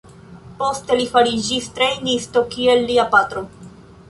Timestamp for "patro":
3.15-3.47